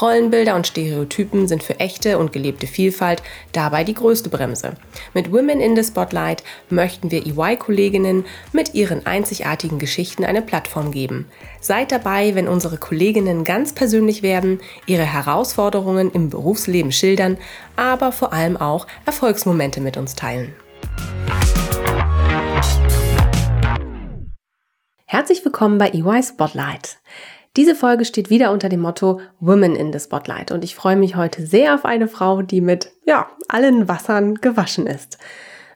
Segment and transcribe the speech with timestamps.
[0.00, 4.74] Rollenbilder und Stereotypen sind für echte und gelebte Vielfalt dabei die größte Bremse.
[5.12, 11.26] Mit Women in the Spotlight möchten wir EY-Kolleginnen mit ihren einzigartigen Geschichten eine Plattform geben.
[11.60, 17.36] Seid dabei, wenn unsere Kolleginnen ganz persönlich werden, ihre Herausforderungen im Berufsleben schildern,
[17.74, 20.54] aber vor allem auch Erfolgsmomente mit uns teilen.
[25.06, 26.98] Herzlich willkommen bei EY Spotlight.
[27.56, 31.16] Diese Folge steht wieder unter dem Motto Women in the Spotlight und ich freue mich
[31.16, 35.18] heute sehr auf eine Frau, die mit, ja, allen Wassern gewaschen ist.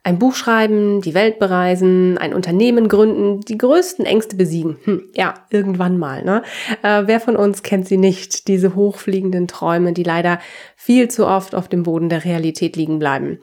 [0.04, 4.76] Ein Buch schreiben, die Welt bereisen, ein Unternehmen gründen, die größten Ängste besiegen.
[4.82, 6.42] Hm, ja, irgendwann mal, ne?
[6.82, 10.40] Äh, wer von uns kennt sie nicht, diese hochfliegenden Träume, die leider
[10.74, 13.38] viel zu oft auf dem Boden der Realität liegen bleiben.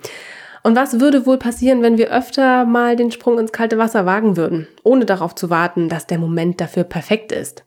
[0.62, 4.36] Und was würde wohl passieren, wenn wir öfter mal den Sprung ins kalte Wasser wagen
[4.36, 7.64] würden, ohne darauf zu warten, dass der Moment dafür perfekt ist?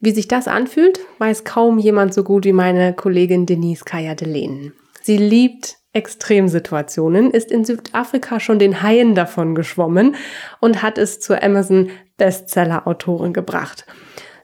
[0.00, 4.72] Wie sich das anfühlt, weiß kaum jemand so gut wie meine Kollegin Denise Kaya Delenen.
[5.02, 10.14] Sie liebt Extremsituationen, ist in Südafrika schon den Haien davon geschwommen
[10.60, 13.86] und hat es zur Amazon Bestseller-Autorin gebracht.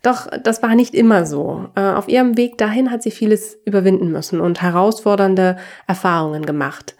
[0.02, 1.68] Doch das war nicht immer so.
[1.76, 6.96] Äh, auf ihrem Weg dahin hat sie vieles überwinden müssen und herausfordernde Erfahrungen gemacht.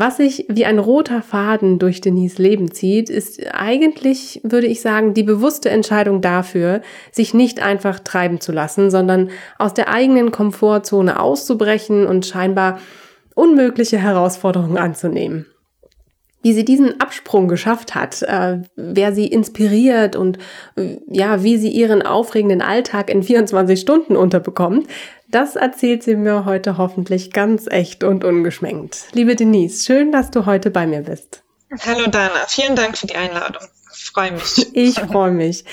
[0.00, 5.12] Was sich wie ein roter Faden durch Denise Leben zieht, ist eigentlich, würde ich sagen,
[5.12, 6.80] die bewusste Entscheidung dafür,
[7.12, 9.28] sich nicht einfach treiben zu lassen, sondern
[9.58, 12.78] aus der eigenen Komfortzone auszubrechen und scheinbar
[13.34, 15.44] unmögliche Herausforderungen anzunehmen.
[16.42, 20.38] Wie sie diesen Absprung geschafft hat, äh, wer sie inspiriert und
[20.76, 24.86] äh, ja, wie sie ihren aufregenden Alltag in 24 Stunden unterbekommt,
[25.30, 29.06] das erzählt sie mir heute hoffentlich ganz echt und ungeschminkt.
[29.12, 31.42] Liebe Denise, schön, dass du heute bei mir bist.
[31.86, 33.62] Hallo Dana, vielen Dank für die Einladung.
[33.94, 34.74] Ich freue mich.
[34.74, 35.64] Ich freue mich.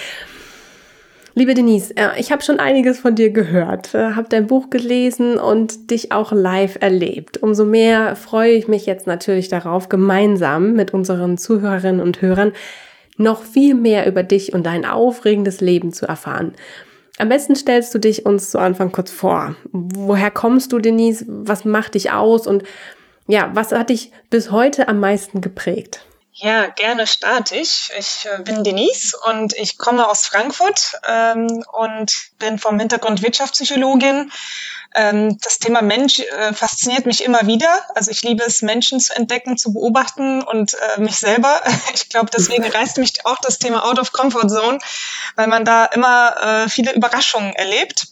[1.33, 5.37] Liebe Denise, äh, ich habe schon einiges von dir gehört, äh, habe dein Buch gelesen
[5.37, 7.37] und dich auch live erlebt.
[7.37, 12.53] Umso mehr freue ich mich jetzt natürlich darauf, gemeinsam mit unseren Zuhörerinnen und Hörern
[13.17, 16.53] noch viel mehr über dich und dein aufregendes Leben zu erfahren.
[17.17, 19.55] Am besten stellst du dich uns zu Anfang kurz vor.
[19.71, 21.25] Woher kommst du, Denise?
[21.27, 22.45] Was macht dich aus?
[22.45, 22.63] Und
[23.27, 26.05] ja, was hat dich bis heute am meisten geprägt?
[26.39, 27.89] Ja, gerne starte ich.
[27.97, 34.31] Ich äh, bin Denise und ich komme aus Frankfurt ähm, und bin vom Hintergrund Wirtschaftspsychologin
[34.95, 37.69] ähm, das Thema Mensch äh, fasziniert mich immer wieder.
[37.95, 41.61] Also ich liebe es, Menschen zu entdecken, zu beobachten und äh, mich selber.
[41.93, 44.79] Ich glaube, deswegen reißt mich auch das Thema Out of Comfort Zone,
[45.35, 48.07] weil man da immer äh, viele Überraschungen erlebt.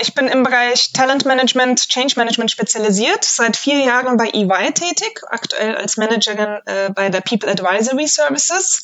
[0.00, 5.20] Ich bin im Bereich Talent Management, Change Management spezialisiert, seit vier Jahren bei EY tätig,
[5.28, 8.82] aktuell als Managerin äh, bei der People Advisory Services.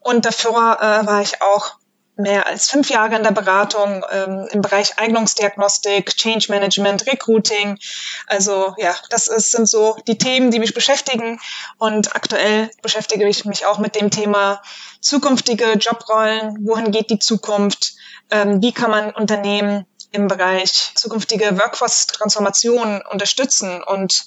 [0.00, 1.76] Und davor äh, war ich auch
[2.16, 7.78] mehr als fünf Jahre in der Beratung ähm, im Bereich Eignungsdiagnostik, Change Management, Recruiting.
[8.26, 11.40] Also ja, das ist, sind so die Themen, die mich beschäftigen.
[11.78, 14.62] Und aktuell beschäftige ich mich auch mit dem Thema
[15.00, 16.58] zukünftige Jobrollen.
[16.66, 17.94] Wohin geht die Zukunft?
[18.30, 23.82] Ähm, wie kann man Unternehmen im Bereich zukünftige Workforce-Transformation unterstützen?
[23.82, 24.24] Und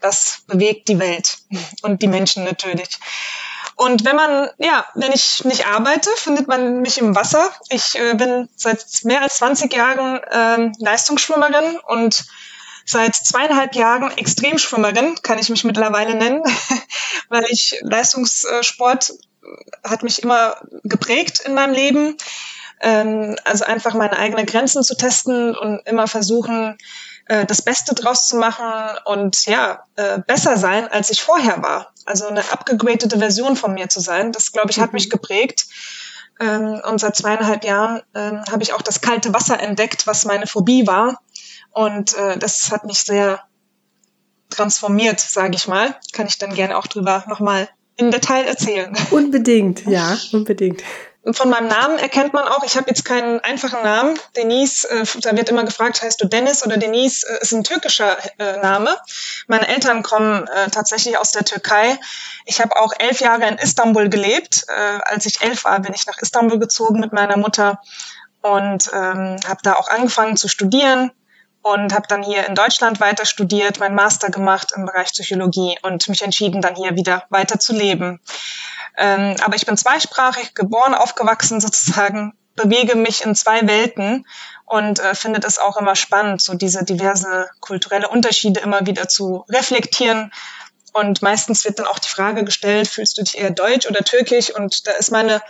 [0.00, 1.38] das bewegt die Welt
[1.82, 2.98] und die Menschen natürlich.
[3.76, 7.50] Und wenn man, ja, wenn ich nicht arbeite, findet man mich im Wasser.
[7.68, 12.24] Ich äh, bin seit mehr als 20 Jahren ähm, Leistungsschwimmerin und
[12.84, 16.42] seit zweieinhalb Jahren Extremschwimmerin, kann ich mich mittlerweile nennen,
[17.28, 19.12] weil ich Leistungssport
[19.84, 22.16] hat mich immer geprägt in meinem Leben.
[22.80, 26.78] Ähm, also einfach meine eigenen Grenzen zu testen und immer versuchen,
[27.30, 28.66] äh, das Beste draus zu machen
[29.04, 31.92] und ja, äh, besser sein, als ich vorher war.
[32.04, 35.10] Also eine abgegradete Version von mir zu sein, das glaube ich hat mich mhm.
[35.10, 35.66] geprägt.
[36.40, 40.48] Ähm, und seit zweieinhalb Jahren ähm, habe ich auch das kalte Wasser entdeckt, was meine
[40.48, 41.20] Phobie war.
[41.70, 43.44] Und äh, das hat mich sehr
[44.48, 45.94] transformiert, sage ich mal.
[46.12, 48.92] Kann ich dann gerne auch drüber nochmal in Detail erzählen.
[49.12, 50.82] Unbedingt, ja, unbedingt.
[51.32, 54.18] Von meinem Namen erkennt man auch, ich habe jetzt keinen einfachen Namen.
[54.38, 58.16] Denise, äh, da wird immer gefragt, heißt du Dennis oder Denise, äh, ist ein türkischer
[58.38, 58.96] äh, Name.
[59.46, 61.98] Meine Eltern kommen äh, tatsächlich aus der Türkei.
[62.46, 64.64] Ich habe auch elf Jahre in Istanbul gelebt.
[64.68, 67.82] Äh, als ich elf war, bin ich nach Istanbul gezogen mit meiner Mutter
[68.40, 71.12] und ähm, habe da auch angefangen zu studieren.
[71.62, 76.08] und habe dann hier in Deutschland weiter studiert, meinen Master gemacht im Bereich Psychologie und
[76.08, 78.18] mich entschieden, dann hier wieder weiter zu leben.
[79.00, 84.26] Ähm, aber ich bin zweisprachig, geboren, aufgewachsen sozusagen, bewege mich in zwei Welten
[84.66, 89.46] und äh, finde das auch immer spannend, so diese diverse kulturelle Unterschiede immer wieder zu
[89.48, 90.30] reflektieren.
[90.92, 94.54] Und meistens wird dann auch die Frage gestellt, fühlst du dich eher deutsch oder türkisch?
[94.54, 95.40] Und da ist meine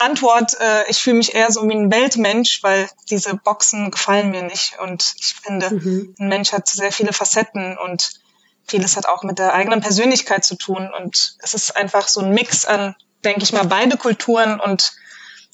[0.00, 4.42] Antwort, äh, ich fühle mich eher so wie ein Weltmensch, weil diese Boxen gefallen mir
[4.42, 4.78] nicht.
[4.80, 6.14] Und ich finde, mhm.
[6.18, 8.20] ein Mensch hat sehr viele Facetten und
[8.68, 10.90] vieles hat auch mit der eigenen Persönlichkeit zu tun.
[10.96, 12.94] Und es ist einfach so ein Mix an,
[13.24, 14.92] denke ich mal, beide Kulturen und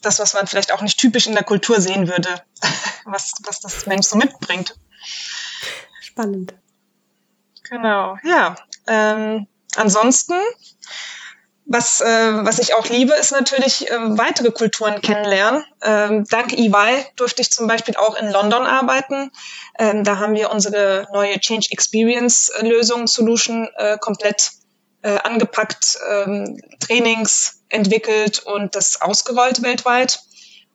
[0.02, 2.42] das, was man vielleicht auch nicht typisch in der Kultur sehen würde,
[3.04, 4.76] was, was das Mensch so mitbringt.
[6.00, 6.54] Spannend.
[7.68, 8.56] Genau, ja.
[8.86, 9.46] Ähm,
[9.76, 10.34] ansonsten,
[11.66, 12.06] was, äh,
[12.44, 15.64] was ich auch liebe, ist natürlich äh, weitere Kulturen kennenlernen.
[15.82, 19.30] Ähm, dank EY durfte ich zum Beispiel auch in London arbeiten.
[19.78, 24.52] Ähm, da haben wir unsere neue Change Experience Lösung Solution äh, komplett
[25.02, 30.20] äh, angepackt, ähm, Trainings entwickelt und das ausgerollt weltweit.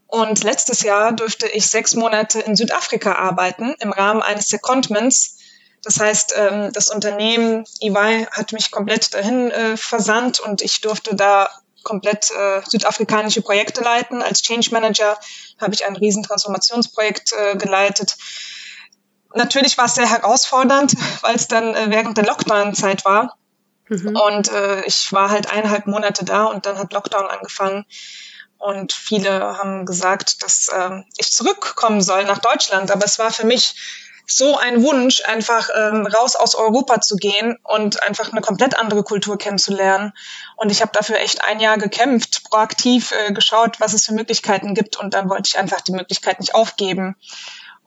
[0.07, 5.38] Und letztes Jahr durfte ich sechs Monate in Südafrika arbeiten im Rahmen eines Secondments.
[5.83, 11.15] Das heißt, ähm, das Unternehmen EY hat mich komplett dahin äh, versandt und ich durfte
[11.15, 11.49] da
[11.83, 14.21] komplett äh, südafrikanische Projekte leiten.
[14.21, 15.17] Als Change Manager
[15.59, 18.17] habe ich ein Riesentransformationsprojekt äh, geleitet.
[19.33, 23.37] Natürlich war es sehr herausfordernd, weil es dann äh, während der Lockdown-Zeit war.
[23.87, 24.15] Mhm.
[24.15, 27.85] Und äh, ich war halt eineinhalb Monate da und dann hat Lockdown angefangen.
[28.57, 32.91] Und viele haben gesagt, dass äh, ich zurückkommen soll nach Deutschland.
[32.91, 33.75] Aber es war für mich
[34.29, 39.03] so ein Wunsch, einfach ähm, raus aus Europa zu gehen und einfach eine komplett andere
[39.03, 40.13] Kultur kennenzulernen.
[40.55, 44.75] Und ich habe dafür echt ein Jahr gekämpft, proaktiv äh, geschaut, was es für Möglichkeiten
[44.75, 44.97] gibt.
[44.97, 47.15] Und dann wollte ich einfach die Möglichkeit nicht aufgeben.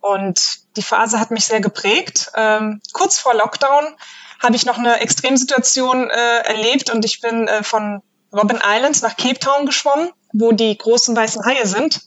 [0.00, 2.32] Und die Phase hat mich sehr geprägt.
[2.34, 3.94] Ähm, kurz vor Lockdown
[4.40, 8.02] habe ich noch eine Extremsituation äh, erlebt und ich bin äh, von
[8.32, 12.00] Robin Island nach Cape Town geschwommen, wo die großen weißen Haie sind.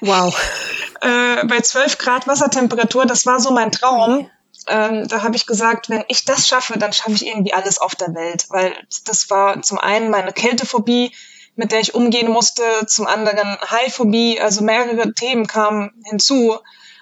[0.00, 0.34] Wow.
[1.00, 4.30] äh, bei 12 Grad Wassertemperatur, das war so mein Traum.
[4.66, 7.94] Ähm, da habe ich gesagt, wenn ich das schaffe, dann schaffe ich irgendwie alles auf
[7.94, 8.74] der Welt, weil
[9.04, 11.14] das war zum einen meine Kältephobie,
[11.56, 16.58] mit der ich umgehen musste, zum anderen Haiphobie, also mehrere Themen kamen hinzu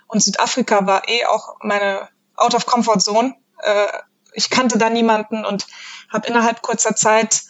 [0.07, 3.35] und Südafrika war eh auch meine Out of Comfort Zone.
[3.63, 3.87] Äh,
[4.33, 5.67] ich kannte da niemanden und
[6.13, 7.43] habe innerhalb kurzer Zeit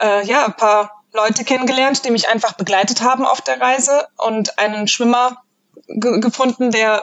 [0.00, 4.58] äh, ja ein paar Leute kennengelernt, die mich einfach begleitet haben auf der Reise und
[4.58, 5.42] einen Schwimmer
[5.86, 7.02] ge gefunden, der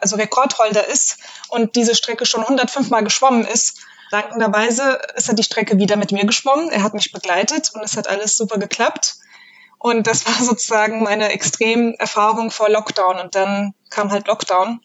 [0.00, 3.80] also Rekordholder ist und diese Strecke schon 105 Mal geschwommen ist.
[4.10, 6.70] Dankenderweise ist er die Strecke wieder mit mir geschwommen.
[6.70, 9.16] Er hat mich begleitet und es hat alles super geklappt.
[9.78, 13.18] Und das war sozusagen meine extrem Erfahrung vor Lockdown.
[13.18, 14.80] Und dann kam halt Lockdown.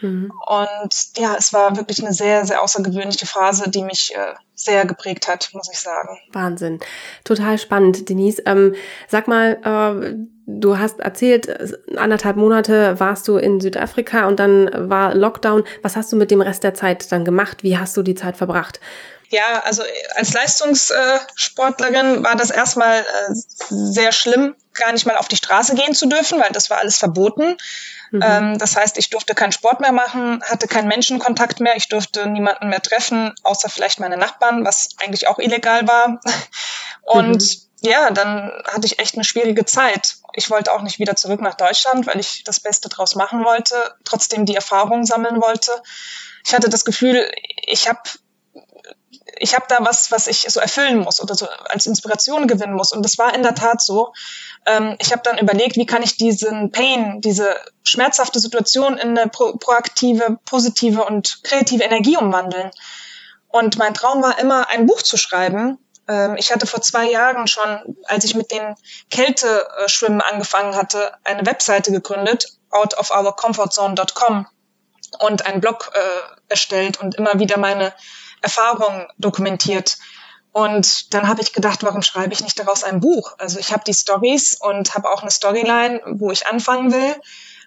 [0.00, 0.32] Mhm.
[0.46, 5.28] Und ja, es war wirklich eine sehr, sehr außergewöhnliche Phase, die mich äh, sehr geprägt
[5.28, 6.18] hat, muss ich sagen.
[6.32, 6.80] Wahnsinn.
[7.24, 8.42] Total spannend, Denise.
[8.46, 8.74] Ähm,
[9.08, 10.14] sag mal, äh,
[10.46, 11.48] du hast erzählt,
[11.96, 15.64] anderthalb Monate warst du in Südafrika und dann war Lockdown.
[15.82, 17.62] Was hast du mit dem Rest der Zeit dann gemacht?
[17.62, 18.80] Wie hast du die Zeit verbracht?
[19.30, 19.82] Ja, also
[20.14, 23.34] als Leistungssportlerin war das erstmal äh,
[23.68, 26.98] sehr schlimm, gar nicht mal auf die Straße gehen zu dürfen, weil das war alles
[26.98, 27.56] verboten.
[28.10, 28.22] Mhm.
[28.22, 32.28] Ähm, das heißt, ich durfte keinen Sport mehr machen, hatte keinen Menschenkontakt mehr, ich durfte
[32.28, 36.20] niemanden mehr treffen, außer vielleicht meine Nachbarn, was eigentlich auch illegal war.
[37.02, 37.88] Und mhm.
[37.88, 40.16] ja, dann hatte ich echt eine schwierige Zeit.
[40.34, 43.74] Ich wollte auch nicht wieder zurück nach Deutschland, weil ich das Beste draus machen wollte,
[44.04, 45.72] trotzdem die Erfahrung sammeln wollte.
[46.46, 47.28] Ich hatte das Gefühl,
[47.66, 48.00] ich habe
[49.38, 52.92] ich habe da was, was ich so erfüllen muss oder so als Inspiration gewinnen muss.
[52.92, 54.12] Und das war in der Tat so.
[54.66, 59.28] Ähm, ich habe dann überlegt, wie kann ich diesen Pain, diese schmerzhafte Situation in eine
[59.28, 62.70] pro proaktive, positive und kreative Energie umwandeln.
[63.48, 65.78] Und mein Traum war immer, ein Buch zu schreiben.
[66.08, 68.74] Ähm, ich hatte vor zwei Jahren schon, als ich mit den
[69.10, 74.46] Kälteschwimmen angefangen hatte, eine Webseite gegründet, outofourcomfortzone.com
[75.20, 76.00] und einen Blog äh,
[76.48, 77.92] erstellt und immer wieder meine
[78.46, 79.98] Erfahrungen dokumentiert.
[80.52, 83.34] Und dann habe ich gedacht, warum schreibe ich nicht daraus ein Buch?
[83.38, 87.16] Also ich habe die Stories und habe auch eine Storyline, wo ich anfangen will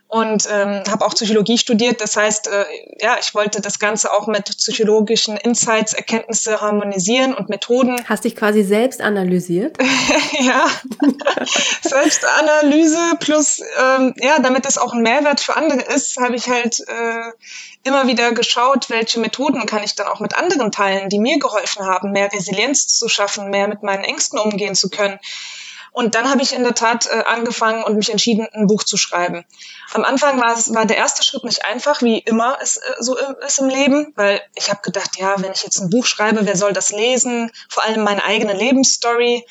[0.09, 2.01] und ähm, habe auch Psychologie studiert.
[2.01, 2.65] Das heißt, äh,
[2.99, 8.03] ja, ich wollte das Ganze auch mit psychologischen Insights, Erkenntnisse harmonisieren und Methoden.
[8.09, 9.77] Hast dich quasi selbst analysiert?
[10.39, 10.65] ja,
[11.83, 16.79] Selbstanalyse plus, ähm, ja, damit es auch ein Mehrwert für andere ist, habe ich halt
[16.79, 17.31] äh,
[17.83, 21.85] immer wieder geschaut, welche Methoden kann ich dann auch mit anderen teilen, die mir geholfen
[21.85, 25.19] haben, mehr Resilienz zu schaffen, mehr mit meinen Ängsten umgehen zu können.
[25.91, 28.98] Und dann habe ich in der Tat äh, angefangen und mich entschieden, ein Buch zu
[28.98, 29.46] schreiben.
[29.93, 33.17] Am Anfang war, es, war der erste Schritt nicht einfach, wie immer es äh, so
[33.17, 36.55] ist im Leben, weil ich habe gedacht, ja, wenn ich jetzt ein Buch schreibe, wer
[36.55, 37.51] soll das lesen?
[37.69, 39.46] Vor allem meine eigene Lebensstory.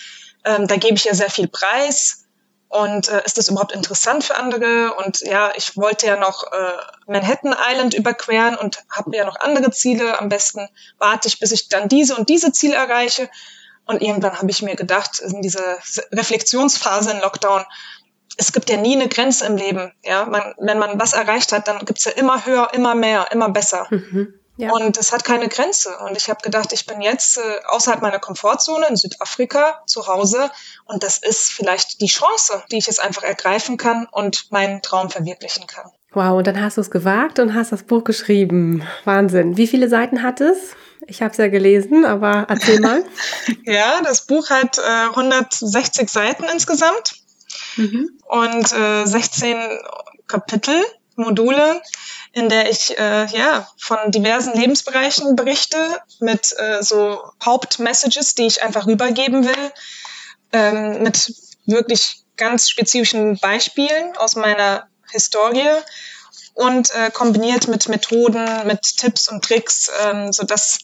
[0.44, 2.24] Ähm, da gebe ich ja sehr viel Preis.
[2.68, 4.94] Und äh, ist das überhaupt interessant für andere?
[4.94, 6.72] Und ja, ich wollte ja noch äh,
[7.06, 10.18] Manhattan Island überqueren und habe ja noch andere Ziele.
[10.18, 10.68] Am besten
[10.98, 13.30] warte ich, bis ich dann diese und diese Ziele erreiche.
[13.88, 15.78] Und irgendwann habe ich mir gedacht, in dieser
[16.12, 17.64] Reflexionsphase in Lockdown,
[18.36, 19.92] es gibt ja nie eine Grenze im Leben.
[20.04, 23.48] Ja, man, wenn man was erreicht hat, dann gibt's ja immer höher, immer mehr, immer
[23.48, 23.86] besser.
[23.90, 24.34] Mhm.
[24.58, 24.72] Ja.
[24.72, 25.96] Und es hat keine Grenze.
[26.04, 30.50] Und ich habe gedacht, ich bin jetzt äh, außerhalb meiner Komfortzone in Südafrika zu Hause.
[30.84, 35.08] Und das ist vielleicht die Chance, die ich jetzt einfach ergreifen kann und meinen Traum
[35.08, 35.90] verwirklichen kann.
[36.12, 38.82] Wow, und dann hast du es gewagt und hast das Buch geschrieben.
[39.04, 39.56] Wahnsinn.
[39.56, 40.74] Wie viele Seiten hat es?
[41.06, 43.04] Ich habe es ja gelesen, aber erzähl mal.
[43.64, 47.14] ja, das Buch hat äh, 160 Seiten insgesamt
[47.76, 48.10] mhm.
[48.26, 49.56] und äh, 16
[50.26, 50.84] Kapitel,
[51.16, 51.80] Module
[52.32, 55.76] in der ich äh, ja von diversen Lebensbereichen berichte
[56.20, 59.72] mit äh, so Hauptmessages, die ich einfach rübergeben will,
[60.52, 61.34] ähm, mit
[61.66, 65.68] wirklich ganz spezifischen Beispielen aus meiner Historie
[66.54, 70.78] und äh, kombiniert mit Methoden, mit Tipps und Tricks, ähm, so dass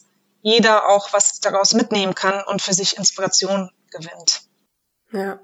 [0.45, 4.41] jeder auch was daraus mitnehmen kann und für sich Inspiration gewinnt.
[5.11, 5.39] Ja,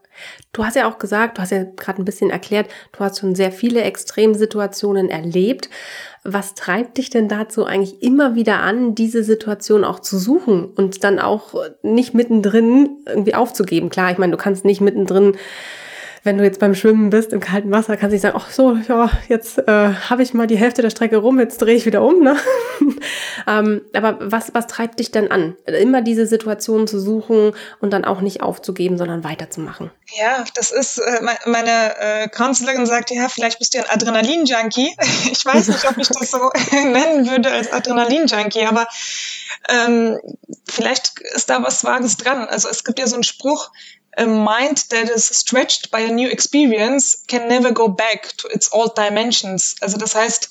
[0.53, 3.33] du hast ja auch gesagt, du hast ja gerade ein bisschen erklärt, du hast schon
[3.33, 5.71] sehr viele Extremsituationen erlebt.
[6.23, 11.03] Was treibt dich denn dazu eigentlich immer wieder an, diese Situation auch zu suchen und
[11.03, 13.89] dann auch nicht mittendrin irgendwie aufzugeben?
[13.89, 15.35] Klar, ich meine, du kannst nicht mittendrin
[16.23, 18.77] wenn du jetzt beim Schwimmen bist im kalten Wasser, kannst du nicht sagen, ach so,
[18.87, 22.03] ja, jetzt äh, habe ich mal die Hälfte der Strecke rum, jetzt drehe ich wieder
[22.03, 22.21] um.
[22.23, 22.37] Ne?
[23.47, 25.55] ähm, aber was, was treibt dich denn an?
[25.65, 29.89] Immer diese Situation zu suchen und dann auch nicht aufzugeben, sondern weiterzumachen.
[30.13, 34.95] Ja, das ist, äh, meine äh, Counselorin sagt, ja, vielleicht bist du ein Adrenalin-Junkie.
[35.31, 38.87] Ich weiß nicht, ob ich das so nennen würde als Adrenalin-Junkie, aber
[39.69, 40.19] ähm,
[40.67, 42.47] vielleicht ist da was Vages dran.
[42.47, 43.71] Also es gibt ja so einen Spruch,
[44.17, 48.71] a mind that is stretched by a new experience can never go back to its
[48.73, 49.75] old dimensions.
[49.81, 50.49] Also das heißt,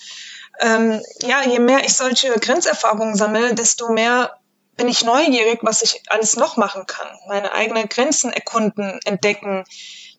[0.61, 4.37] ähm, ja, je mehr ich solche Grenzerfahrungen sammle, desto mehr
[4.77, 7.09] bin ich neugierig, was ich alles noch machen kann.
[7.29, 9.65] Meine eigenen Grenzen erkunden, entdecken,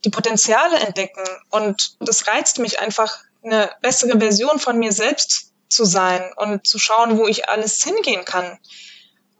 [0.06, 1.24] die Potenziale entdecken.
[1.50, 6.78] Und das reizt mich einfach, eine bessere Version von mir selbst zu sein und zu
[6.78, 8.60] schauen, wo ich alles hingehen kann.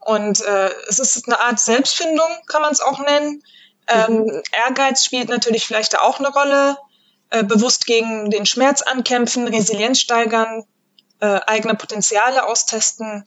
[0.00, 3.44] Und äh, es ist eine Art Selbstfindung, kann man es auch nennen.
[3.88, 4.42] Ähm, mhm.
[4.52, 6.76] Ehrgeiz spielt natürlich vielleicht auch eine Rolle.
[7.32, 10.64] Äh, bewusst gegen den Schmerz ankämpfen, Resilienz steigern,
[11.20, 13.26] äh, eigene Potenziale austesten,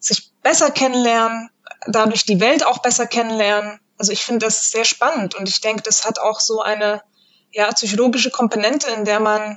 [0.00, 1.50] sich besser kennenlernen,
[1.86, 3.78] dadurch die Welt auch besser kennenlernen.
[3.96, 7.02] Also ich finde das sehr spannend und ich denke, das hat auch so eine
[7.52, 9.56] ja, psychologische Komponente, in der man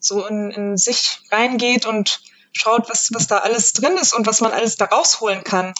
[0.00, 4.40] so in, in sich reingeht und schaut, was, was da alles drin ist und was
[4.40, 5.74] man alles da rausholen kann.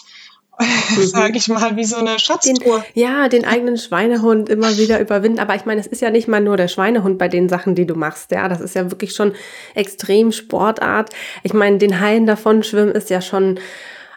[0.89, 1.05] Mhm.
[1.07, 2.83] sage ich mal, wie so eine Schatztruhe.
[2.95, 5.39] Den, ja, den eigenen Schweinehund immer wieder überwinden.
[5.39, 7.85] Aber ich meine, es ist ja nicht mal nur der Schweinehund bei den Sachen, die
[7.85, 8.31] du machst.
[8.31, 9.33] Ja, das ist ja wirklich schon
[9.75, 11.11] extrem Sportart.
[11.43, 13.59] Ich meine, den Haien davon schwimmen ist ja schon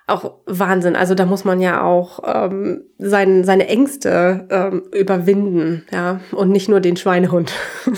[0.07, 0.97] auch Wahnsinn.
[0.97, 6.69] Also da muss man ja auch ähm, sein, seine Ängste ähm, überwinden, ja, und nicht
[6.69, 7.53] nur den Schweinehund.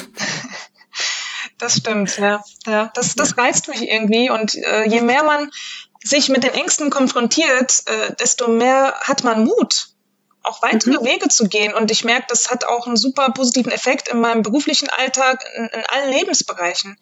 [1.63, 2.43] Das stimmt, ja.
[2.67, 2.91] ja.
[2.95, 4.31] Das, das reizt mich irgendwie.
[4.31, 5.49] Und äh, je mehr man
[6.05, 9.89] sich mit den Ängsten konfrontiert, äh, desto mehr hat man Mut,
[10.43, 11.05] auch weitere mhm.
[11.05, 11.75] Wege zu gehen.
[11.75, 15.67] Und ich merke, das hat auch einen super positiven Effekt in meinem beruflichen Alltag, in,
[15.67, 16.97] in allen Lebensbereichen.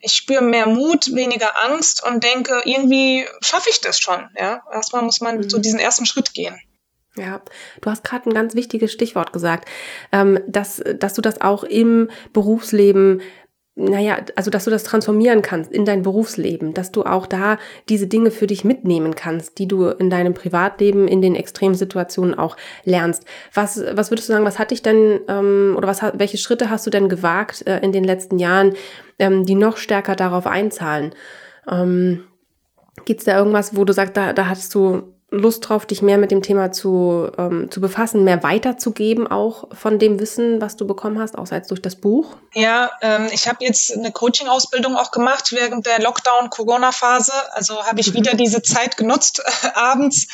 [0.00, 4.28] Ich spüre mehr Mut, weniger Angst und denke, irgendwie schaffe ich das schon.
[4.36, 5.50] Ja, erstmal muss man mhm.
[5.50, 6.60] so diesen ersten Schritt gehen.
[7.14, 7.42] Ja,
[7.82, 9.68] du hast gerade ein ganz wichtiges Stichwort gesagt,
[10.12, 13.20] ähm, dass, dass du das auch im Berufsleben
[13.74, 17.56] naja, also dass du das transformieren kannst in dein Berufsleben, dass du auch da
[17.88, 22.58] diese Dinge für dich mitnehmen kannst, die du in deinem Privatleben in den Extremsituationen auch
[22.84, 23.24] lernst.
[23.54, 26.86] Was, was würdest du sagen, was hat dich denn ähm, oder was, welche Schritte hast
[26.86, 28.74] du denn gewagt äh, in den letzten Jahren,
[29.18, 31.14] ähm, die noch stärker darauf einzahlen?
[31.70, 32.24] Ähm,
[33.06, 36.18] Gibt es da irgendwas, wo du sagst, da, da hattest du Lust drauf, dich mehr
[36.18, 40.86] mit dem Thema zu, ähm, zu befassen, mehr weiterzugeben, auch von dem Wissen, was du
[40.86, 42.36] bekommen hast, außer als durch das Buch?
[42.52, 47.32] Ja, ähm, ich habe jetzt eine Coaching-Ausbildung auch gemacht während der Lockdown-Corona-Phase.
[47.54, 48.18] Also habe ich mhm.
[48.18, 49.42] wieder diese Zeit genutzt,
[49.74, 50.28] abends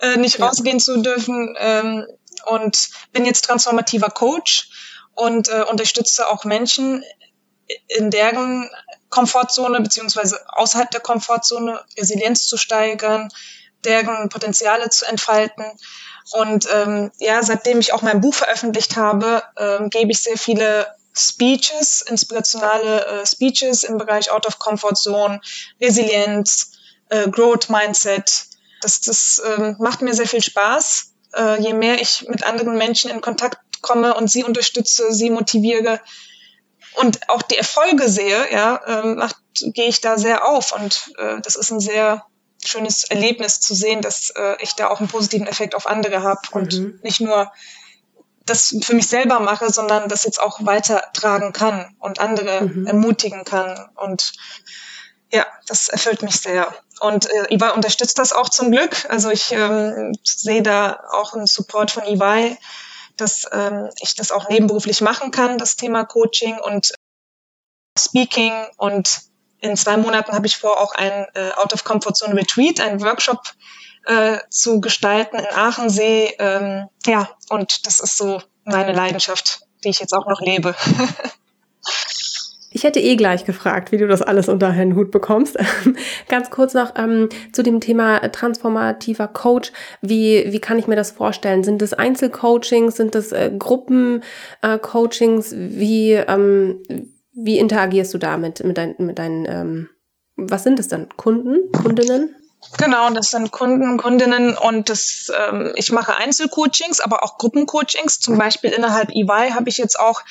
[0.00, 0.46] äh, nicht ja.
[0.46, 2.06] rausgehen zu dürfen ähm,
[2.46, 4.68] und bin jetzt transformativer Coach
[5.14, 7.02] und äh, unterstütze auch Menschen
[7.88, 8.70] in deren
[9.08, 13.30] Komfortzone beziehungsweise außerhalb der Komfortzone Resilienz zu steigern,
[13.84, 15.64] deren Potenziale zu entfalten.
[16.32, 20.86] Und ähm, ja, seitdem ich auch mein Buch veröffentlicht habe, ähm, gebe ich sehr viele
[21.16, 25.40] Speeches, inspirationale äh, Speeches im Bereich Out of Comfort Zone,
[25.80, 26.72] Resilienz,
[27.10, 28.46] äh, Growth Mindset.
[28.80, 31.12] Das, das ähm, macht mir sehr viel Spaß.
[31.34, 36.00] Äh, je mehr ich mit anderen Menschen in Kontakt komme und sie unterstütze, sie motiviere
[36.94, 40.72] und auch die Erfolge sehe, ja, ähm, macht, gehe ich da sehr auf.
[40.72, 42.24] Und äh, das ist ein sehr
[42.64, 46.40] schönes Erlebnis zu sehen, dass äh, ich da auch einen positiven Effekt auf andere habe
[46.52, 47.00] und mhm.
[47.02, 47.52] nicht nur
[48.46, 52.86] das für mich selber mache, sondern das jetzt auch weitertragen kann und andere mhm.
[52.86, 53.88] ermutigen kann.
[53.94, 54.32] Und
[55.32, 56.74] ja, das erfüllt mich sehr.
[57.00, 59.06] Und äh, EY unterstützt das auch zum Glück.
[59.08, 62.56] Also ich ähm, sehe da auch einen Support von EY,
[63.16, 66.94] dass ähm, ich das auch nebenberuflich machen kann, das Thema Coaching und
[67.98, 68.52] Speaking.
[68.76, 69.22] Und
[69.64, 73.00] in zwei Monaten habe ich vor, auch ein äh, Out of Comfort Zone Retreat, ein
[73.00, 73.40] Workshop
[74.06, 76.34] äh, zu gestalten in Aachensee.
[76.38, 80.74] Ähm, ja, und das ist so meine Leidenschaft, die ich jetzt auch noch lebe.
[82.76, 85.56] Ich hätte eh gleich gefragt, wie du das alles unter einen Hut bekommst.
[86.28, 89.70] Ganz kurz noch ähm, zu dem Thema transformativer Coach.
[90.02, 91.62] Wie, wie kann ich mir das vorstellen?
[91.62, 92.96] Sind es Einzelcoachings?
[92.96, 95.52] Sind es äh, Gruppencoachings?
[95.52, 96.82] Äh, wie, ähm,
[97.34, 99.90] wie interagierst du da mit, mit, dein, mit deinen, ähm,
[100.36, 101.08] was sind es dann?
[101.16, 102.34] Kunden, Kundinnen?
[102.78, 108.20] Genau, das sind Kunden, Kundinnen und das, ähm, ich mache Einzelcoachings, aber auch Gruppencoachings.
[108.20, 110.22] Zum Beispiel innerhalb EY habe ich jetzt auch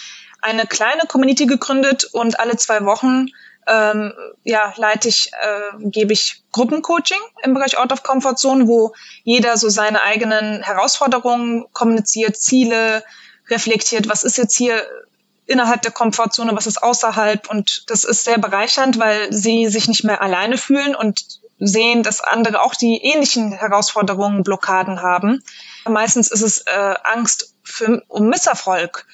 [0.41, 3.27] eine kleine Community gegründet und alle zwei Wochen
[3.67, 8.93] ähm, ja, leite ich, äh, gebe ich Gruppencoaching im Bereich Out of Comfort Zone, wo
[9.23, 13.03] jeder so seine eigenen Herausforderungen kommuniziert, Ziele,
[13.49, 14.81] reflektiert, was ist jetzt hier
[15.45, 17.49] innerhalb der Komfortzone, was ist außerhalb.
[17.49, 21.25] Und das ist sehr bereichernd, weil sie sich nicht mehr alleine fühlen und
[21.59, 25.43] sehen, dass andere auch die ähnlichen Herausforderungen, Blockaden haben.
[25.85, 29.05] Meistens ist es äh, Angst für, um Misserfolg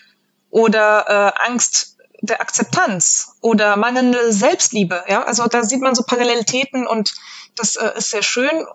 [0.49, 1.05] oder
[1.37, 5.03] äh, Angst der Akzeptanz oder mangelnde Selbstliebe.
[5.07, 7.13] Ja, also da sieht man so Parallelitäten und
[7.55, 8.65] das äh, ist sehr schön,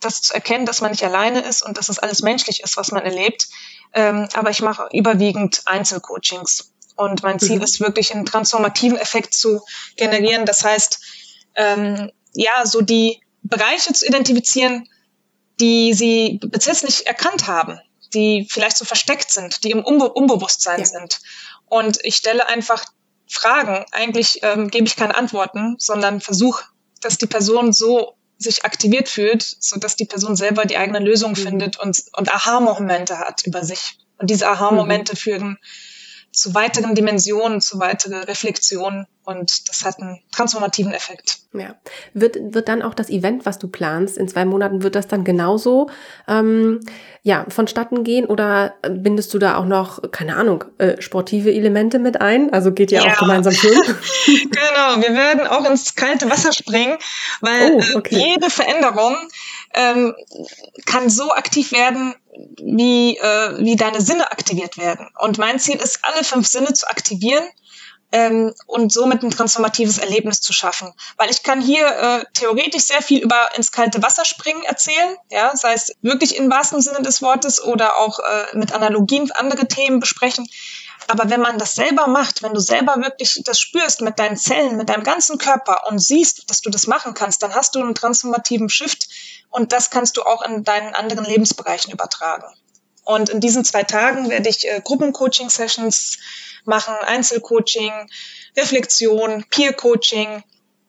[0.00, 2.92] das zu erkennen, dass man nicht alleine ist und dass es alles menschlich ist, was
[2.92, 3.48] man erlebt.
[3.94, 7.62] Ähm, aber ich mache überwiegend Einzelcoachings und mein Ziel mhm.
[7.62, 9.62] ist wirklich einen transformativen Effekt zu
[9.96, 10.44] generieren.
[10.44, 11.00] Das heißt,
[11.54, 14.88] ähm, ja, so die Bereiche zu identifizieren,
[15.60, 17.80] die sie bis jetzt nicht erkannt haben
[18.14, 20.86] die vielleicht so versteckt sind, die im Unbe Unbewusstsein ja.
[20.86, 21.20] sind.
[21.66, 22.84] Und ich stelle einfach
[23.26, 23.84] Fragen.
[23.92, 26.64] Eigentlich ähm, gebe ich keine Antworten, sondern versuche,
[27.00, 31.32] dass die Person so sich aktiviert fühlt, so dass die Person selber die eigene Lösung
[31.32, 31.36] mhm.
[31.36, 33.98] findet und, und Aha-Momente hat über sich.
[34.16, 35.16] Und diese Aha-Momente mhm.
[35.16, 35.58] führen
[36.32, 41.40] zu weiteren Dimensionen, zu weiteren Reflexionen und das hat einen transformativen Effekt.
[41.52, 41.74] Ja.
[42.14, 45.24] Wird, wird dann auch das Event, was du planst, in zwei Monaten, wird das dann
[45.24, 45.90] genauso
[46.26, 46.80] ähm,
[47.22, 52.20] ja, vonstatten gehen oder bindest du da auch noch, keine Ahnung, äh, sportive Elemente mit
[52.20, 52.52] ein?
[52.52, 53.12] Also geht ihr ja.
[53.12, 53.82] auch gemeinsam schwimmen?
[54.26, 56.96] genau, wir werden auch ins kalte Wasser springen,
[57.40, 58.16] weil oh, okay.
[58.16, 59.16] äh, jede Veränderung
[59.74, 60.14] ähm,
[60.86, 62.14] kann so aktiv werden,
[62.60, 65.08] wie, äh, wie deine Sinne aktiviert werden.
[65.18, 67.44] Und mein Ziel ist, alle fünf Sinne zu aktivieren
[68.12, 70.92] ähm, und somit ein transformatives Erlebnis zu schaffen.
[71.16, 75.54] Weil ich kann hier äh, theoretisch sehr viel über ins kalte Wasser springen erzählen, ja,
[75.56, 80.00] sei es wirklich im wahrsten Sinne des Wortes oder auch äh, mit Analogien andere Themen
[80.00, 80.48] besprechen.
[81.10, 84.76] Aber wenn man das selber macht, wenn du selber wirklich das spürst mit deinen Zellen,
[84.76, 87.94] mit deinem ganzen Körper und siehst, dass du das machen kannst, dann hast du einen
[87.94, 89.08] transformativen Shift
[89.48, 92.46] und das kannst du auch in deinen anderen Lebensbereichen übertragen.
[93.04, 96.18] Und in diesen zwei Tagen werde ich äh, Gruppencoaching-Sessions
[96.66, 97.90] machen, Einzelcoaching,
[98.54, 100.44] Reflexion, Peer-Coaching,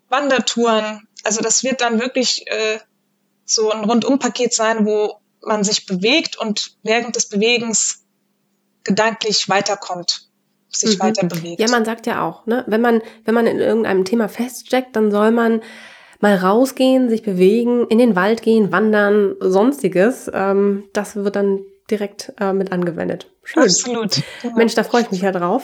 [0.10, 1.08] Wandertouren.
[1.23, 2.79] Also das wird dann wirklich äh,
[3.45, 7.98] so ein Rundumpaket sein, wo man sich bewegt und während des Bewegens
[8.83, 10.29] gedanklich weiterkommt,
[10.69, 11.03] sich mhm.
[11.03, 11.59] weiter bewegt.
[11.59, 15.11] Ja, man sagt ja auch, ne, wenn man, wenn man in irgendeinem Thema feststeckt, dann
[15.11, 15.61] soll man
[16.19, 20.29] mal rausgehen, sich bewegen, in den Wald gehen, wandern, sonstiges.
[20.33, 23.31] Ähm, das wird dann direkt äh, mit angewendet.
[23.43, 23.63] Schön.
[23.63, 24.21] Absolut.
[24.41, 24.55] Genau.
[24.55, 25.63] Mensch, da freue ich mich ja drauf.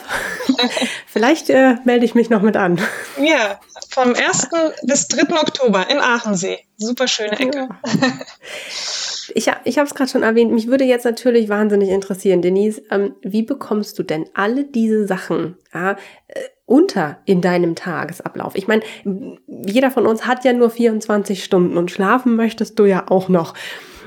[1.06, 2.80] Vielleicht äh, melde ich mich noch mit an.
[3.20, 4.48] Ja, vom 1.
[4.82, 5.32] bis 3.
[5.38, 6.58] Oktober in Aachensee.
[6.78, 7.68] Super schöne Ecke.
[7.68, 7.78] Ja.
[9.34, 13.14] Ich, ich habe es gerade schon erwähnt, mich würde jetzt natürlich wahnsinnig interessieren, Denise, ähm,
[13.22, 18.54] wie bekommst du denn alle diese Sachen ja, äh, unter in deinem Tagesablauf?
[18.56, 18.82] Ich meine,
[19.46, 23.54] jeder von uns hat ja nur 24 Stunden und schlafen möchtest du ja auch noch.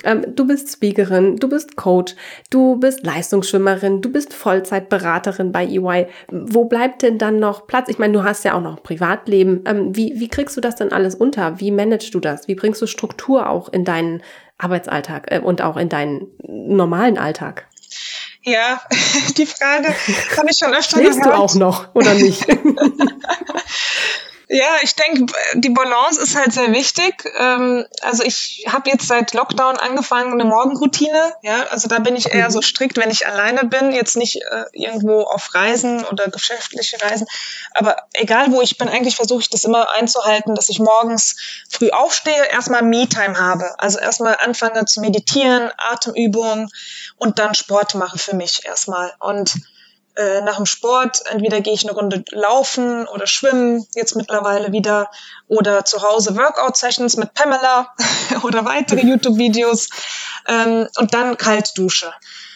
[0.03, 2.15] Ähm, du bist Speakerin, du bist Coach,
[2.49, 6.07] du bist Leistungsschwimmerin, du bist Vollzeitberaterin bei EY.
[6.31, 7.89] Wo bleibt denn dann noch Platz?
[7.89, 9.63] Ich meine, du hast ja auch noch Privatleben.
[9.65, 11.59] Ähm, wie, wie kriegst du das denn alles unter?
[11.59, 12.47] Wie managst du das?
[12.47, 14.21] Wie bringst du Struktur auch in deinen
[14.59, 17.65] Arbeitsalltag äh, und auch in deinen normalen Alltag?
[18.43, 18.81] Ja,
[19.37, 19.87] die Frage
[20.37, 21.37] habe ich schon öfter Schläfst gehört.
[21.37, 22.45] du auch noch oder nicht?
[24.51, 27.23] Ja, ich denke, die Balance ist halt sehr wichtig.
[27.37, 31.33] Ähm, also ich habe jetzt seit Lockdown angefangen eine Morgenroutine.
[31.43, 32.53] Ja, also da bin ich eher mhm.
[32.53, 37.27] so strikt, wenn ich alleine bin, jetzt nicht äh, irgendwo auf Reisen oder geschäftliche Reisen.
[37.75, 41.35] Aber egal wo ich bin, eigentlich versuche ich das immer einzuhalten, dass ich morgens
[41.69, 43.75] früh aufstehe, erstmal Me-Time habe.
[43.77, 46.71] Also erstmal anfange zu meditieren, Atemübungen
[47.17, 49.13] und dann Sport mache für mich erstmal.
[49.19, 49.53] Und
[50.19, 55.09] äh, nach dem Sport, entweder gehe ich eine Runde laufen oder schwimmen, jetzt mittlerweile wieder,
[55.47, 57.95] oder zu Hause Workout-Sessions mit Pamela
[58.43, 59.87] oder weitere YouTube-Videos
[60.49, 62.11] ähm, und dann Kaltdusche.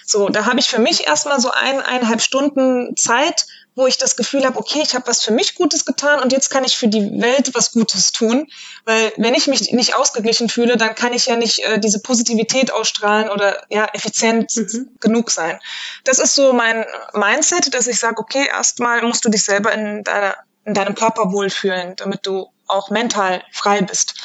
[0.05, 4.45] So, da habe ich für mich erstmal so eineinhalb Stunden Zeit, wo ich das Gefühl
[4.45, 7.21] habe, okay, ich habe was für mich Gutes getan und jetzt kann ich für die
[7.21, 8.47] Welt was Gutes tun.
[8.85, 12.71] Weil wenn ich mich nicht ausgeglichen fühle, dann kann ich ja nicht äh, diese Positivität
[12.71, 14.89] ausstrahlen oder ja effizient mhm.
[14.99, 15.59] genug sein.
[16.03, 20.03] Das ist so mein Mindset, dass ich sage, okay, erstmal musst du dich selber in,
[20.03, 24.15] deiner, in deinem Körper wohlfühlen, damit du auch mental frei bist.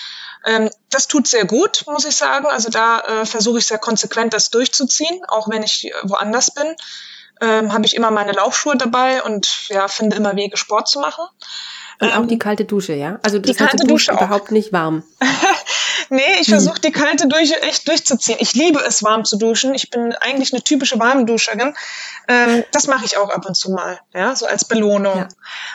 [0.44, 2.46] Ähm, das tut sehr gut, muss ich sagen.
[2.46, 6.76] Also da äh, versuche ich sehr konsequent das durchzuziehen, auch wenn ich äh, woanders bin
[7.40, 11.24] ähm, habe ich immer meine Laufschuhe dabei und ja, finde immer Wege, Sport zu machen.
[12.00, 13.18] Und auch ähm, die kalte Dusche, ja?
[13.22, 15.02] Also die kalte Dusche überhaupt nicht warm.
[16.10, 16.54] nee, ich hm.
[16.54, 18.38] versuche die kalte Dusche echt durchzuziehen.
[18.40, 19.74] Ich liebe es, warm zu duschen.
[19.74, 21.74] Ich bin eigentlich eine typische Warmduscherin.
[22.28, 25.28] Ähm, das mache ich auch ab und zu mal, ja, so als Belohnung, ja.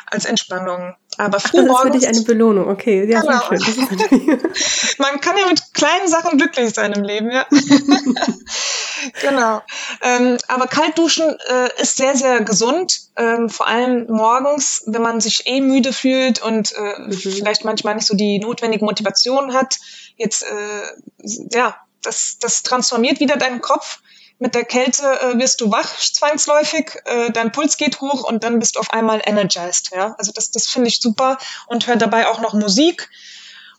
[0.09, 0.95] als Entspannung.
[1.17, 3.41] Aber früh Ach, das ist für dich eine Belohnung, okay, ja, genau.
[3.49, 3.87] sehr schön.
[4.97, 7.45] Man kann ja mit kleinen Sachen glücklich sein im Leben, ja.
[9.21, 9.61] genau.
[10.01, 15.43] Ähm, aber Kaltduschen äh, ist sehr, sehr gesund, ähm, vor allem morgens, wenn man sich
[15.45, 17.13] eh müde fühlt und äh, mhm.
[17.13, 19.77] vielleicht manchmal nicht so die notwendige Motivation hat.
[20.17, 23.99] Jetzt, äh, ja, das, das transformiert wieder deinen Kopf
[24.39, 28.59] mit der Kälte äh, wirst du wach zwangsläufig, äh, dein Puls geht hoch und dann
[28.59, 29.91] bist du auf einmal energized.
[29.95, 30.15] Ja?
[30.17, 33.09] Also das, das finde ich super und höre dabei auch noch Musik.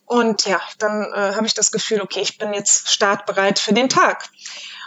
[0.07, 3.89] Und ja, dann äh, habe ich das Gefühl, okay, ich bin jetzt startbereit für den
[3.89, 4.29] Tag.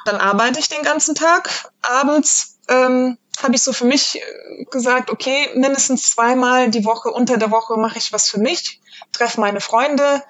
[0.06, 1.50] Dann arbeite ich den ganzen Tag.
[1.82, 7.38] Abends ähm, habe ich so für mich äh, gesagt, okay, mindestens zweimal die Woche, unter
[7.38, 8.80] der Woche mache ich was für mich,
[9.12, 10.24] treffe meine Freunde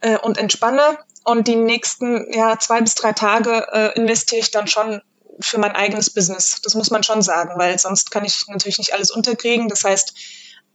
[0.00, 0.98] äh, und entspanne.
[1.24, 5.02] Und die nächsten ja, zwei bis drei Tage äh, investiere ich dann schon
[5.40, 6.60] für mein eigenes Business.
[6.62, 9.68] Das muss man schon sagen, weil sonst kann ich natürlich nicht alles unterkriegen.
[9.68, 10.14] Das heißt,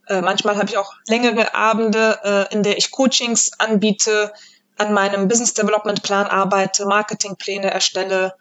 [0.08, 4.32] äh, manchmal habe ich auch längere Abende, äh, in der ich Coachings anbiete,
[4.76, 8.34] an meinem Business Development Plan arbeite, Marketingpläne erstelle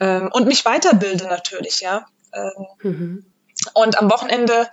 [0.00, 2.06] ähm, und mich weiterbilde natürlich, ja.
[2.32, 3.26] Ähm, mhm.
[3.74, 4.68] Und am Wochenende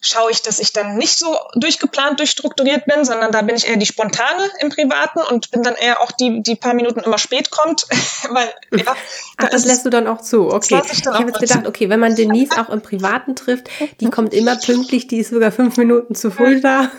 [0.00, 3.76] schaue ich, dass ich dann nicht so durchgeplant, durchstrukturiert bin, sondern da bin ich eher
[3.76, 7.50] die Spontane im Privaten und bin dann eher auch die, die paar Minuten immer spät
[7.50, 7.86] kommt.
[8.30, 8.94] Weil, ja,
[9.38, 10.52] Ach, das lässt du dann auch zu.
[10.52, 10.80] Okay.
[10.84, 13.68] Ich, ich habe jetzt gedacht, okay, wenn man Denise auch im Privaten trifft,
[14.00, 16.90] die kommt immer pünktlich, die ist sogar fünf Minuten zu früh da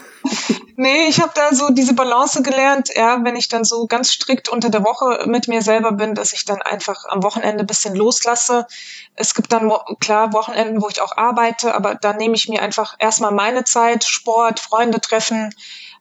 [0.76, 4.50] nee, ich habe da so diese Balance gelernt, ja, wenn ich dann so ganz strikt
[4.50, 7.96] unter der Woche mit mir selber bin, dass ich dann einfach am Wochenende ein bisschen
[7.96, 8.68] loslasse.
[9.16, 12.96] Es gibt dann klar Wochenenden, wo ich auch arbeite, aber da nehme ich mir einfach
[13.00, 15.54] erstmal meine Zeit, Sport, Freunde treffen,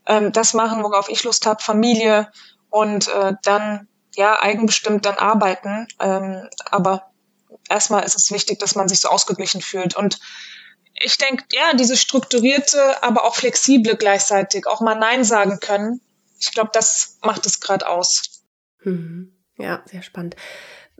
[0.06, 2.30] ähm, das machen, worauf ich Lust habe, Familie
[2.70, 5.86] und äh, dann ja eigenbestimmt dann arbeiten.
[6.00, 7.10] Ähm, aber
[7.68, 10.18] erstmal ist es wichtig, dass man sich so ausgeglichen fühlt und
[11.02, 16.00] ich denke, ja, diese strukturierte, aber auch flexible gleichzeitig, auch mal Nein sagen können.
[16.38, 18.42] Ich glaube, das macht es gerade aus.
[18.82, 19.32] Mhm.
[19.58, 20.36] Ja, sehr spannend.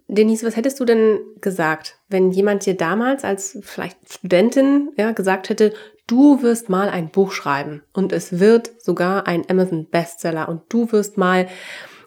[0.08, 5.48] Denise, was hättest du denn gesagt, wenn jemand dir damals als vielleicht Studentin ja, gesagt
[5.48, 5.74] hätte,
[6.06, 10.92] du wirst mal ein Buch schreiben und es wird sogar ein Amazon Bestseller und du
[10.92, 11.48] wirst mal,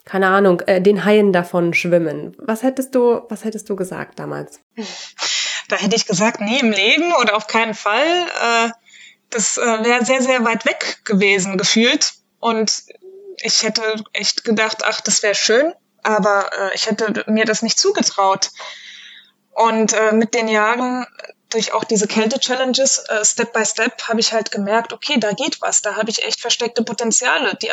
[0.06, 2.38] keine Ahnung, äh, den Haien davon schwimmen.
[2.40, 4.62] Was hättest du, was hättest du gesagt damals?
[5.70, 8.28] Da hätte ich gesagt, nie im Leben oder auf keinen Fall.
[8.42, 8.70] Äh,
[9.30, 12.14] das äh, wäre sehr, sehr weit weg gewesen gefühlt.
[12.40, 12.84] Und
[13.42, 17.80] ich hätte echt gedacht, ach, das wäre schön, aber äh, ich hätte mir das nicht
[17.80, 18.50] zugetraut.
[19.52, 21.06] Und äh, mit den Jahren,
[21.50, 25.62] durch auch diese Kälte-Challenges, äh, Step by Step, habe ich halt gemerkt, okay, da geht
[25.62, 27.70] was, da habe ich echt versteckte Potenziale, die,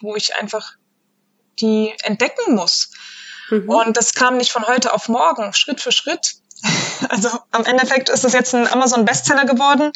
[0.00, 0.74] wo ich einfach
[1.60, 2.90] die entdecken muss.
[3.50, 3.68] Mhm.
[3.68, 6.36] Und das kam nicht von heute auf morgen, Schritt für Schritt.
[7.08, 9.92] Also am Endeffekt ist es jetzt ein Amazon-Bestseller geworden.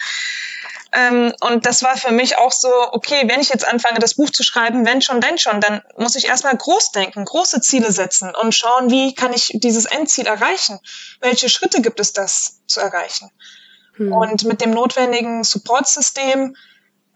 [0.92, 4.30] Ähm, und das war für mich auch so, okay, wenn ich jetzt anfange, das Buch
[4.30, 8.32] zu schreiben, wenn schon, denn schon, dann muss ich erstmal groß denken, große Ziele setzen
[8.34, 10.78] und schauen, wie kann ich dieses Endziel erreichen?
[11.20, 13.30] Welche Schritte gibt es, das zu erreichen?
[13.96, 14.12] Hm.
[14.12, 16.56] Und mit dem notwendigen Supportsystem,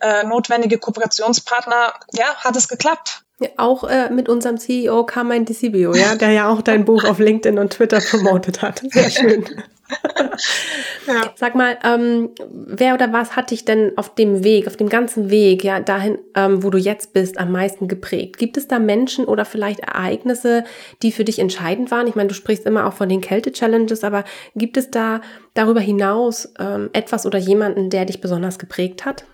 [0.00, 3.22] äh, notwendige Kooperationspartner, ja, hat es geklappt.
[3.40, 7.18] Ja, auch äh, mit unserem CEO Carmine Disibio, ja, der ja auch dein Buch auf
[7.18, 8.82] LinkedIn und Twitter promotet hat.
[8.92, 9.44] Sehr schön.
[11.06, 11.32] ja.
[11.36, 15.30] Sag mal, ähm, wer oder was hat dich denn auf dem Weg, auf dem ganzen
[15.30, 18.38] Weg, ja, dahin, ähm, wo du jetzt bist, am meisten geprägt?
[18.38, 20.64] Gibt es da Menschen oder vielleicht Ereignisse,
[21.02, 22.06] die für dich entscheidend waren?
[22.06, 24.24] Ich meine, du sprichst immer auch von den Kälte-Challenges, aber
[24.54, 25.20] gibt es da
[25.54, 29.24] darüber hinaus ähm, etwas oder jemanden, der dich besonders geprägt hat?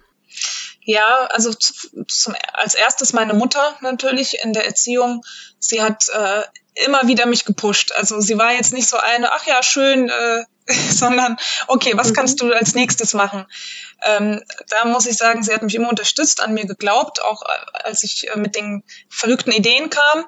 [0.86, 5.24] Ja, also zum, als erstes meine Mutter natürlich in der Erziehung.
[5.58, 6.42] Sie hat äh,
[6.84, 7.90] immer wieder mich gepusht.
[7.90, 10.44] Also sie war jetzt nicht so eine, ach ja, schön, äh,
[10.92, 12.14] sondern okay, was mhm.
[12.14, 13.46] kannst du als nächstes machen?
[14.04, 17.82] Ähm, da muss ich sagen, sie hat mich immer unterstützt, an mir geglaubt, auch äh,
[17.82, 20.24] als ich äh, mit den verrückten Ideen kam.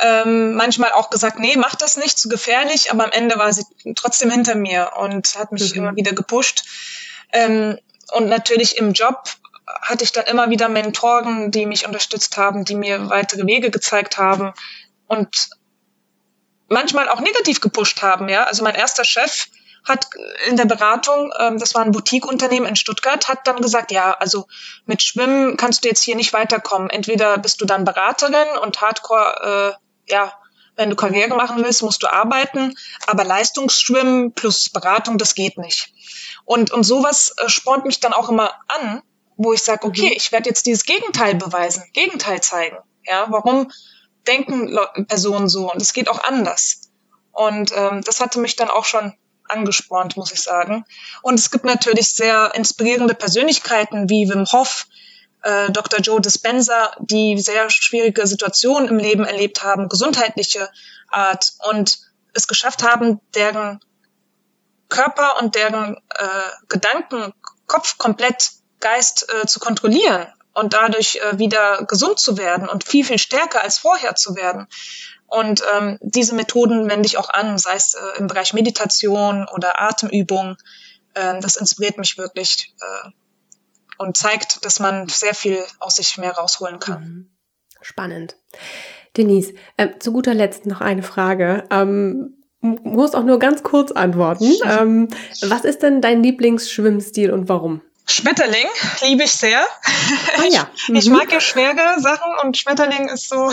[0.00, 3.64] Ähm, manchmal auch gesagt, nee, mach das nicht, zu gefährlich, aber am Ende war sie
[3.96, 5.78] trotzdem hinter mir und hat mich mhm.
[5.78, 6.64] immer wieder gepusht.
[7.32, 7.78] Ähm,
[8.12, 9.30] und natürlich im Job
[9.66, 14.18] hatte ich dann immer wieder Mentoren, die mich unterstützt haben, die mir weitere Wege gezeigt
[14.18, 14.52] haben
[15.06, 15.48] und
[16.68, 18.28] manchmal auch negativ gepusht haben.
[18.28, 19.46] Ja, also mein erster Chef
[19.84, 20.08] hat
[20.48, 24.46] in der Beratung, ähm, das war ein Boutique-Unternehmen in Stuttgart, hat dann gesagt, ja, also
[24.86, 26.88] mit Schwimmen kannst du jetzt hier nicht weiterkommen.
[26.88, 29.76] Entweder bist du dann Beraterin und Hardcore,
[30.08, 30.32] äh, ja,
[30.76, 32.74] wenn du Karriere machen willst, musst du arbeiten,
[33.06, 35.92] aber Leistungsschwimmen plus Beratung, das geht nicht.
[36.44, 39.02] Und, und sowas äh, spornt mich dann auch immer an,
[39.36, 40.16] wo ich sage, okay, mhm.
[40.16, 42.78] ich werde jetzt dieses Gegenteil beweisen, Gegenteil zeigen.
[43.04, 43.70] Ja, warum
[44.26, 46.90] denken Personen so und es geht auch anders.
[47.32, 49.12] Und ähm, das hatte mich dann auch schon
[49.48, 50.84] angespornt, muss ich sagen.
[51.22, 54.86] Und es gibt natürlich sehr inspirierende Persönlichkeiten wie Wim Hof,
[55.42, 56.00] äh, Dr.
[56.00, 60.70] Joe Dispenza, die sehr schwierige Situationen im Leben erlebt haben, gesundheitliche
[61.10, 61.98] Art und
[62.32, 63.80] es geschafft haben, deren
[64.88, 66.28] Körper und deren äh,
[66.68, 67.32] Gedanken,
[67.66, 68.52] Kopf komplett
[68.84, 73.62] Geist äh, zu kontrollieren und dadurch äh, wieder gesund zu werden und viel, viel stärker
[73.62, 74.66] als vorher zu werden.
[75.26, 79.80] Und ähm, diese Methoden wende ich auch an, sei es äh, im Bereich Meditation oder
[79.80, 80.56] Atemübung.
[81.14, 83.10] Äh, das inspiriert mich wirklich äh,
[83.96, 87.02] und zeigt, dass man sehr viel aus sich mehr rausholen kann.
[87.02, 87.30] Mhm.
[87.80, 88.36] Spannend.
[89.16, 91.64] Denise, äh, zu guter Letzt noch eine Frage.
[91.70, 94.52] Ähm, musst auch nur ganz kurz antworten.
[94.64, 95.08] Ähm,
[95.42, 97.80] was ist denn dein Lieblingsschwimmstil und warum?
[98.06, 98.66] Schmetterling
[99.02, 99.66] liebe ich sehr.
[100.38, 100.68] Ah, ja.
[100.88, 100.96] Mhm.
[100.96, 103.50] Ich, mag ja schwere Sachen und Schmetterling ist so,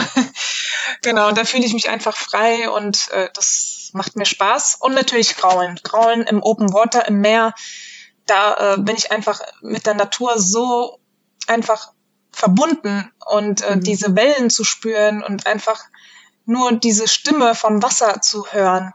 [1.01, 4.75] genau, da fühle ich mich einfach frei und äh, das macht mir Spaß.
[4.81, 5.79] Und natürlich Kraulen.
[5.81, 7.53] Kraulen im Open Water, im Meer.
[8.25, 10.99] Da äh, bin ich einfach mit der Natur so
[11.47, 11.93] einfach
[12.33, 13.81] verbunden und äh, mhm.
[13.81, 15.81] diese Wellen zu spüren und einfach
[16.45, 18.93] nur diese Stimme vom Wasser zu hören,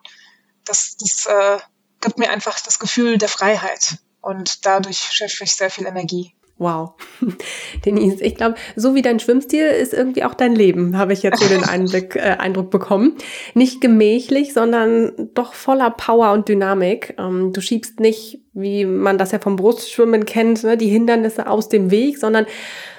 [0.65, 1.59] das, das äh,
[2.01, 6.33] gibt mir einfach das Gefühl der Freiheit und dadurch schöpfe ich sehr viel Energie.
[6.59, 6.95] Wow.
[7.85, 11.41] Denise, ich glaube, so wie dein Schwimmstil ist irgendwie auch dein Leben, habe ich jetzt
[11.41, 13.17] so den Einblick, äh, Eindruck bekommen.
[13.55, 17.15] Nicht gemächlich, sondern doch voller Power und Dynamik.
[17.19, 21.69] Ähm, du schiebst nicht, wie man das ja vom Brustschwimmen kennt, ne, die Hindernisse aus
[21.69, 22.47] dem Weg, sondern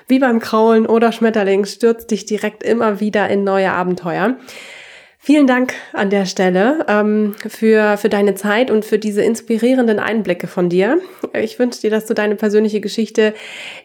[0.08, 4.38] wie beim Kraulen oder Schmetterling stürzt dich direkt immer wieder in neue Abenteuer.
[5.28, 10.48] Vielen Dank an der Stelle ähm, für, für deine Zeit und für diese inspirierenden Einblicke
[10.48, 11.02] von dir.
[11.34, 13.34] Ich wünsche dir, dass du deine persönliche Geschichte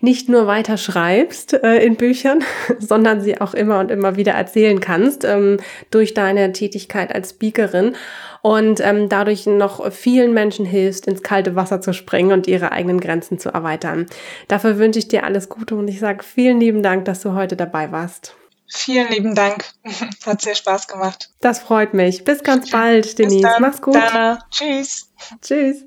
[0.00, 2.44] nicht nur weiter schreibst äh, in Büchern,
[2.78, 5.57] sondern sie auch immer und immer wieder erzählen kannst ähm,
[5.90, 7.96] durch deine Tätigkeit als Speakerin
[8.42, 13.00] und ähm, dadurch noch vielen Menschen hilfst, ins kalte Wasser zu springen und ihre eigenen
[13.00, 14.07] Grenzen zu erweitern.
[14.46, 17.57] Dafür wünsche ich dir alles Gute und ich sage vielen lieben Dank, dass du heute
[17.57, 18.37] dabei warst.
[18.74, 19.66] Vielen lieben Dank.
[20.26, 21.30] Hat sehr Spaß gemacht.
[21.40, 22.24] Das freut mich.
[22.24, 23.42] Bis ganz bald, Denise.
[23.42, 23.62] Bis dann.
[23.62, 23.94] Mach's gut.
[23.94, 24.38] Dana.
[24.50, 25.11] Tschüss.
[25.42, 25.85] Tschüss.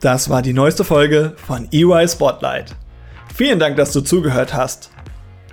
[0.00, 2.74] Das war die neueste Folge von EY Spotlight.
[3.34, 4.90] Vielen Dank, dass du zugehört hast.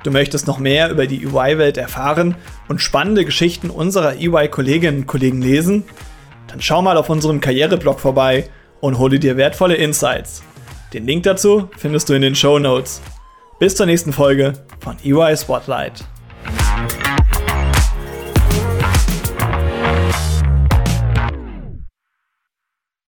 [0.03, 2.35] Du möchtest noch mehr über die EY-Welt erfahren
[2.69, 5.83] und spannende Geschichten unserer EY-Kolleginnen und Kollegen lesen?
[6.47, 10.41] Dann schau mal auf unserem Karriereblog vorbei und hole dir wertvolle Insights.
[10.93, 13.01] Den Link dazu findest du in den Show Notes.
[13.59, 16.05] Bis zur nächsten Folge von EY Spotlight.